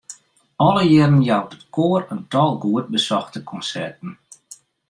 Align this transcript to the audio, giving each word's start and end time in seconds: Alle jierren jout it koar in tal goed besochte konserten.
Alle 0.67 0.81
jierren 0.91 1.19
jout 1.27 1.53
it 1.57 1.63
koar 1.75 2.01
in 2.13 2.21
tal 2.31 2.53
goed 2.63 2.87
besochte 2.93 3.39
konserten. 3.51 4.11